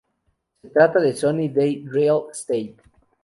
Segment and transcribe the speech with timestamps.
[0.63, 2.75] Se trata de Sunny Day Real Estate.